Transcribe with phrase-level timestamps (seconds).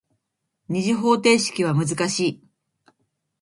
[0.67, 2.43] 二次方程式は難しい。